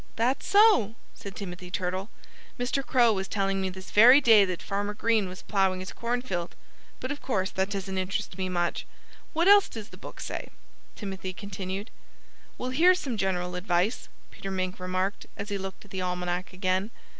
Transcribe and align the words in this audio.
"That's 0.15 0.47
so!" 0.47 0.95
said 1.13 1.35
Timothy 1.35 1.69
Turtle. 1.69 2.09
"Mr. 2.59 2.83
Crow 2.83 3.13
was 3.13 3.27
telling 3.27 3.61
me 3.61 3.69
this 3.69 3.91
very 3.91 4.19
day 4.19 4.45
that 4.45 4.59
Farmer 4.63 4.95
Green 4.95 5.29
was 5.29 5.43
ploughing 5.43 5.79
his 5.79 5.93
cornfield; 5.93 6.55
but 6.99 7.11
of 7.11 7.21
course 7.21 7.51
that 7.51 7.69
doesn't 7.69 7.99
interest 7.99 8.35
me 8.35 8.49
much.... 8.49 8.87
What 9.33 9.47
else 9.47 9.69
does 9.69 9.89
the 9.89 9.97
book 9.97 10.19
say?" 10.19 10.49
Timothy 10.95 11.33
continued. 11.33 11.91
"Well, 12.57 12.71
here's 12.71 12.97
some 12.97 13.15
general 13.15 13.53
advice," 13.53 14.09
Peter 14.31 14.49
Mink 14.49 14.79
remarked, 14.79 15.27
as 15.37 15.49
he 15.49 15.59
looked 15.59 15.85
at 15.85 15.91
the 15.91 16.01
Almanac 16.01 16.51
again. 16.51 16.89